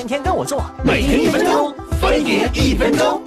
[0.00, 3.22] 天天跟我做，每天一分钟，分别一分钟。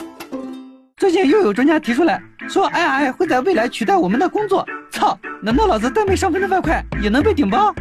[0.98, 4.66] 最近又有专家提出来说，AI 会在未来取代我们的工作。
[4.92, 5.16] 操！
[5.40, 7.72] 难道老子单位上分的外快也能被顶包？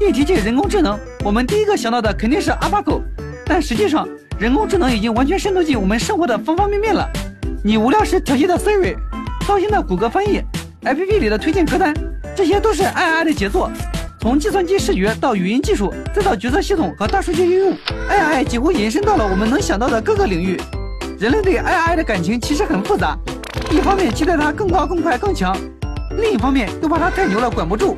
[0.00, 3.02] 一提起人工智能，我们第一个想到的肯定是 AlphaGo，
[3.44, 4.08] 但实际上，
[4.38, 7.06] 人工智能已经完全渗透进我们生活的方方面面了。
[7.62, 8.96] 你无聊时调戏的 Siri，
[9.46, 10.40] 高兴的谷歌翻译
[10.82, 11.92] ，APP 里的推荐歌单，
[12.34, 13.70] 这些都是 AI 的杰作。
[14.20, 17.76] 从计算机视觉到语音技术，再到决策系统和大数据应用
[18.10, 20.60] ，AI 几乎延伸到了我们能想到的各个领域。
[21.20, 23.16] 人类对 AI 的感情其实很复杂，
[23.70, 25.56] 一方面期待它更高、更快、更强，
[26.20, 27.96] 另一方面又怕它太牛了管不住。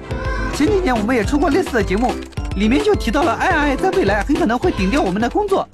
[0.55, 2.13] 前几年我们也出过类似的节目，
[2.57, 5.67] 里面就提到了 AI 在未来很可能会顶掉我们的工作。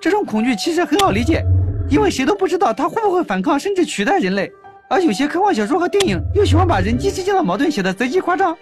[0.00, 1.44] 这种恐惧其实很好理解，
[1.88, 4.50] 因为谁都不知道它会不会反抗甚至取代人类。
[4.92, 8.54] 而有些科幻小说和电影又喜欢把人机之间的矛盾写得贼鸡夸张。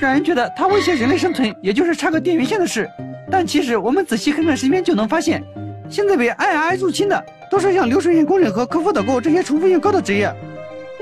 [0.00, 2.88] 让人觉得它威胁人类生存，也就是插个电源线的事。
[3.30, 5.44] 但其实我们仔细看看身边，就能发现，
[5.90, 10.34] 现在被 AI 入侵的都是像流水线工人和客服导购这些重复性高的职业。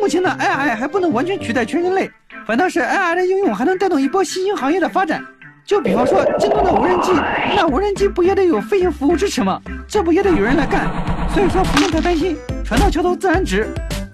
[0.00, 2.10] 目前的 AI 还不能完全取代全人类，
[2.44, 5.24] 反倒是 AI 的应用还能带动一波新兴行业的发展。
[5.64, 7.12] 就比方说京东的无人机，
[7.54, 9.60] 那无人机不也得有飞行服务支持吗？
[9.86, 10.88] 这不也得有人来干？
[11.32, 13.68] 所以说不用太担心，船到桥头自然直。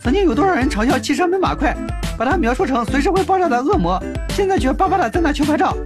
[0.08, 1.76] 曾经有多少人嘲笑汽车没马快，
[2.16, 4.02] 把它描述成随时会爆炸的恶魔。
[4.30, 5.76] 现在却巴巴的在那求拍照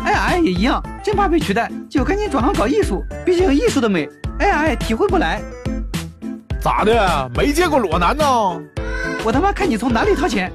[0.00, 3.02] ，AI 也一样，真怕被取代，就赶紧转行搞艺术。
[3.24, 4.06] 毕竟艺术的美
[4.38, 5.40] ，AI 体会不来。
[6.60, 7.30] 咋的？
[7.34, 8.22] 没见过裸男呢？
[9.24, 10.52] 我他妈看你从哪里掏钱？